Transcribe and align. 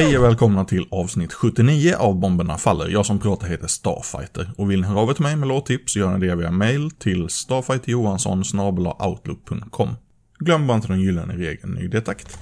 Hej 0.00 0.18
och 0.18 0.24
välkomna 0.24 0.64
till 0.64 0.86
avsnitt 0.90 1.32
79 1.32 1.94
av 1.98 2.18
Bomberna 2.18 2.58
Faller. 2.58 2.88
Jag 2.88 3.06
som 3.06 3.18
pratar 3.18 3.46
heter 3.46 3.66
Starfighter. 3.66 4.50
Och 4.56 4.70
vill 4.70 4.80
ni 4.80 4.86
höra 4.86 5.00
av 5.00 5.10
er 5.10 5.14
till 5.14 5.22
mig 5.22 5.36
med 5.36 5.48
låttips 5.48 5.92
så 5.92 5.98
gör 5.98 6.18
ni 6.18 6.26
det 6.26 6.36
via 6.36 6.50
mail 6.50 6.90
till 6.90 7.28
StarfighterJohansson.outlook.com 7.28 9.88
Glöm 10.38 10.66
bara 10.66 10.76
inte 10.76 10.88
den 10.88 11.00
gyllene 11.00 11.34
regeln 11.34 11.72
ny 11.72 11.88
detakt. 11.88 12.38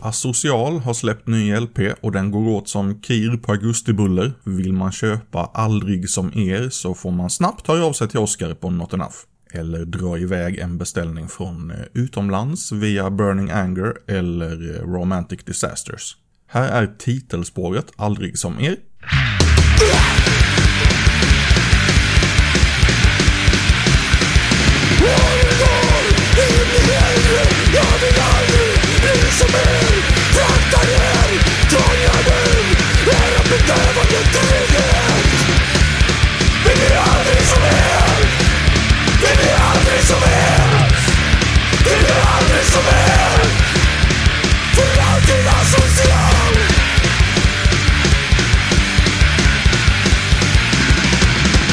Asocial 0.00 0.78
har 0.78 0.94
släppt 0.94 1.26
ny 1.26 1.56
LP 1.56 1.78
och 2.00 2.12
den 2.12 2.30
går 2.30 2.48
åt 2.48 2.68
som 2.68 3.00
kir 3.00 3.36
på 3.36 3.52
augustibuller. 3.52 4.32
Vill 4.44 4.72
man 4.72 4.92
köpa 4.92 5.50
Aldrig 5.54 6.10
som 6.10 6.38
er 6.38 6.68
så 6.70 6.94
får 6.94 7.10
man 7.10 7.30
snabbt 7.30 7.68
höra 7.68 7.84
av 7.84 7.92
sig 7.92 8.08
till 8.08 8.20
Oscar 8.20 8.54
på 8.54 8.70
Not 8.70 8.92
Enough. 8.92 9.16
Eller 9.52 9.84
dra 9.84 10.18
iväg 10.18 10.58
en 10.58 10.78
beställning 10.78 11.28
från 11.28 11.70
eh, 11.70 11.76
utomlands 11.92 12.72
via 12.72 13.10
Burning 13.10 13.50
Anger 13.50 13.94
eller 14.06 14.76
eh, 14.76 14.82
Romantic 14.82 15.44
Disasters. 15.44 16.16
Här 16.46 16.82
är 16.82 16.86
titelspåret 16.98 17.86
Aldrig 17.96 18.38
som 18.38 18.60
er. 18.60 18.76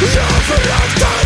You've 0.05 0.17
locked 0.69 1.24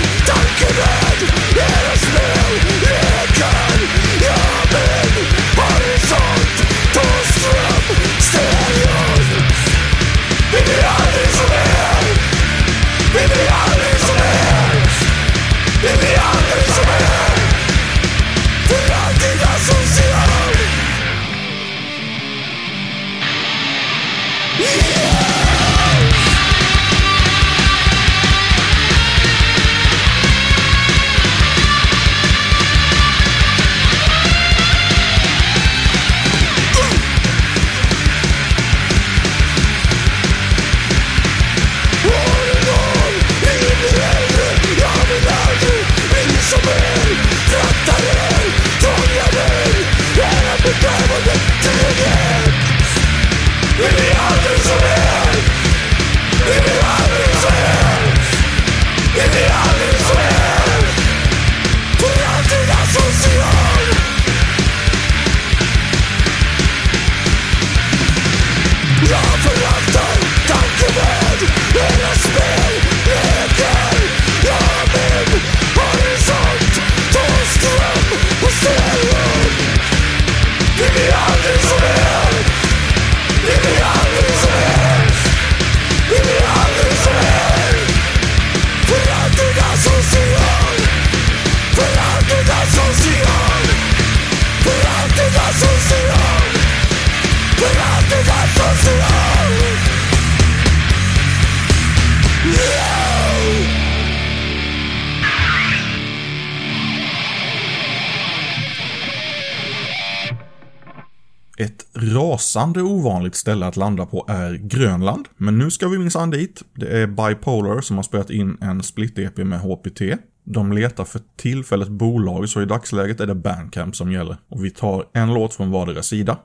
Ett 111.61 111.85
rasande 111.93 112.81
ovanligt 112.81 113.35
ställe 113.35 113.65
att 113.65 113.77
landa 113.77 114.05
på 114.05 114.25
är 114.27 114.53
Grönland, 114.53 115.27
men 115.37 115.57
nu 115.57 115.71
ska 115.71 115.87
vi 115.87 115.97
minsann 115.97 116.29
dit. 116.29 116.63
Det 116.73 117.01
är 117.01 117.07
Bipolar 117.07 117.81
som 117.81 117.95
har 117.95 118.03
spelat 118.03 118.29
in 118.29 118.57
en 118.61 118.81
split-EP 118.83 119.43
med 119.43 119.59
HPT. 119.59 120.01
De 120.43 120.71
letar 120.71 121.05
för 121.05 121.21
tillfället 121.37 121.89
bolag, 121.89 122.49
så 122.49 122.61
i 122.61 122.65
dagsläget 122.65 123.19
är 123.19 123.27
det 123.27 123.35
Bandcamp 123.35 123.95
som 123.95 124.11
gäller. 124.11 124.37
Och 124.49 124.65
vi 124.65 124.71
tar 124.71 125.05
en 125.13 125.33
låt 125.33 125.53
från 125.53 125.71
vardera 125.71 126.03
sida. 126.03 126.37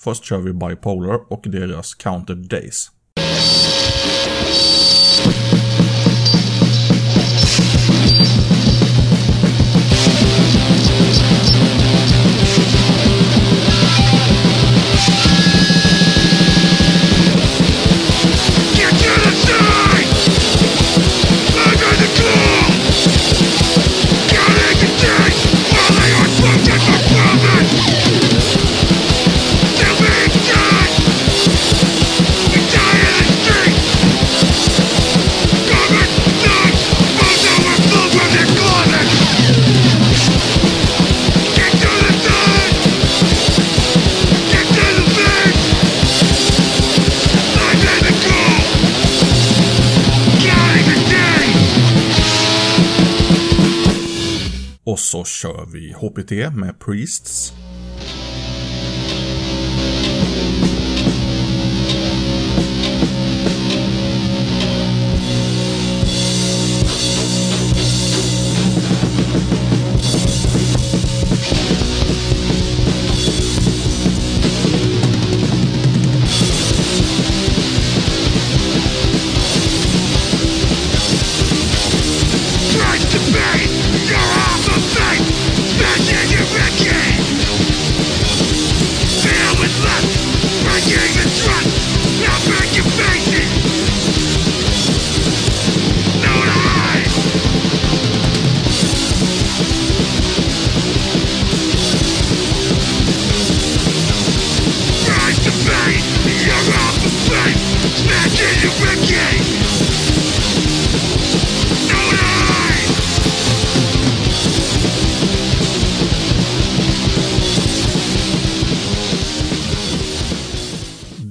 Först 0.00 0.24
kör 0.24 0.38
vi 0.38 0.52
Bipolar 0.52 1.32
och 1.32 1.44
deras 1.46 1.94
Counted 1.94 2.38
Days. 2.38 2.90
Och 54.98 55.02
så 55.02 55.24
kör 55.24 55.66
vi 55.72 55.92
HPT 55.92 56.30
med 56.30 56.78
Priests. 56.78 57.52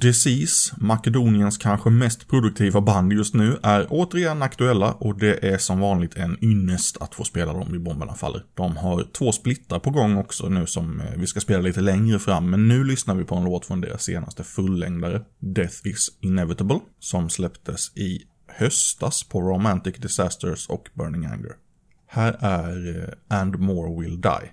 Disease, 0.08 0.76
Makedoniens 0.78 1.58
kanske 1.58 1.90
mest 1.90 2.28
produktiva 2.28 2.82
band 2.82 3.14
just 3.14 3.34
nu, 3.34 3.58
är 3.64 3.88
återigen 3.90 4.42
aktuella 4.42 4.94
och 4.94 5.20
det 5.20 5.46
är 5.46 5.58
som 5.58 5.80
vanligt 5.80 6.18
en 6.18 6.44
ynnest 6.44 7.02
att 7.02 7.16
få 7.16 7.24
spela 7.24 7.54
dem 7.54 7.76
i 7.76 7.80
Bomberna 7.80 8.14
Faller. 8.14 8.44
De 8.54 8.78
har 8.78 9.08
två 9.14 9.32
splittar 9.32 9.80
på 9.80 9.90
gång 9.90 10.18
också 10.18 10.50
nu 10.50 10.66
som 10.66 11.02
eh, 11.02 11.06
vi 11.18 11.28
ska 11.28 11.40
spela 11.40 11.62
lite 11.62 11.82
längre 11.82 12.20
fram, 12.20 12.50
men 12.50 12.68
nu 12.68 12.84
lyssnar 12.84 13.16
vi 13.16 13.24
på 13.24 13.36
en 13.36 13.44
låt 13.44 13.66
från 13.66 13.82
deras 13.82 14.04
senaste 14.04 14.44
fullängdare, 14.44 15.22
Death 15.40 15.88
is 15.88 16.10
Inevitable, 16.22 16.80
som 17.00 17.30
släpptes 17.30 17.98
i 17.98 18.22
höstas 18.48 19.24
på 19.24 19.42
Romantic 19.42 19.96
Disasters 19.96 20.68
och 20.68 20.90
Burning 20.94 21.26
Anger. 21.26 21.52
Här 22.08 22.38
är 22.40 23.00
eh, 23.00 23.40
And 23.40 23.60
More 23.60 24.02
Will 24.02 24.22
Die. 24.22 24.52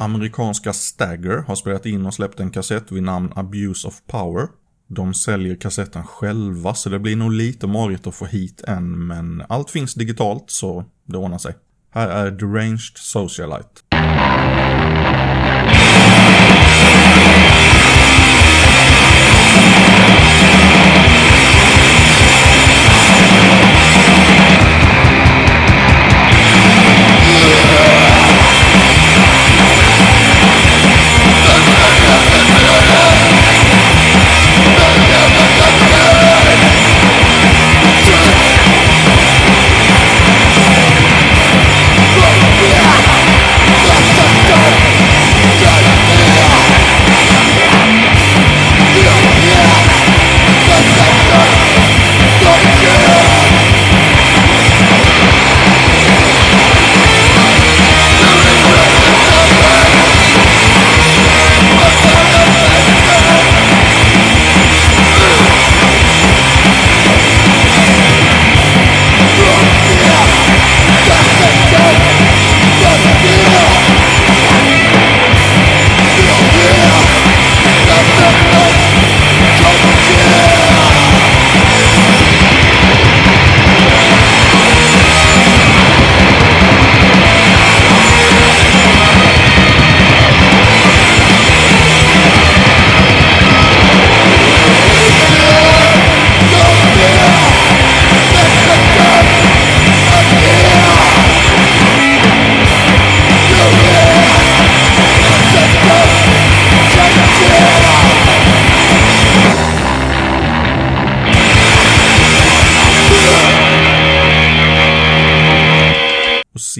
Amerikanska 0.00 0.72
Stagger 0.72 1.44
har 1.46 1.54
spelat 1.54 1.86
in 1.86 2.06
och 2.06 2.14
släppt 2.14 2.40
en 2.40 2.50
kassett 2.50 2.92
vid 2.92 3.02
namn 3.02 3.32
Abuse 3.36 3.88
of 3.88 4.02
Power. 4.06 4.48
De 4.86 5.14
säljer 5.14 5.56
kassetten 5.56 6.04
själva 6.04 6.74
så 6.74 6.88
det 6.88 6.98
blir 6.98 7.16
nog 7.16 7.32
lite 7.32 7.66
marigt 7.66 8.06
att 8.06 8.14
få 8.14 8.26
hit 8.26 8.64
en 8.66 9.06
men 9.06 9.42
allt 9.48 9.70
finns 9.70 9.94
digitalt 9.94 10.44
så 10.46 10.84
det 11.04 11.16
ordnar 11.16 11.38
sig. 11.38 11.54
Här 11.90 12.08
är 12.08 12.30
Deranged 12.30 12.96
Socialite. 12.96 13.89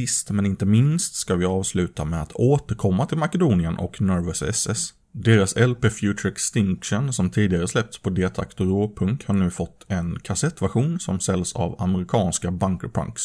Sist 0.00 0.30
men 0.30 0.46
inte 0.46 0.66
minst 0.66 1.14
ska 1.14 1.34
vi 1.34 1.44
avsluta 1.44 2.04
med 2.04 2.22
att 2.22 2.32
återkomma 2.32 3.06
till 3.06 3.18
Makedonien 3.18 3.78
och 3.78 4.00
Nervous 4.00 4.42
SS. 4.42 4.94
Deras 5.12 5.56
LP 5.56 5.92
Future 5.92 6.32
Extinction 6.32 7.12
som 7.12 7.30
tidigare 7.30 7.68
släppts 7.68 7.98
på 7.98 8.10
D-takt 8.10 8.60
och 8.60 8.66
råpunk 8.66 9.26
har 9.26 9.34
nu 9.34 9.50
fått 9.50 9.84
en 9.88 10.18
kassettversion 10.20 11.00
som 11.00 11.20
säljs 11.20 11.52
av 11.52 11.82
amerikanska 11.82 12.50
Bunkerpunks. 12.50 13.22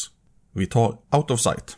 Vi 0.53 0.65
tar 0.65 0.97
Out 1.11 1.31
of 1.31 1.39
Sight. 1.39 1.77